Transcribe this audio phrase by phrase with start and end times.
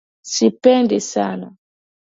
[0.31, 1.47] Sipendi sana.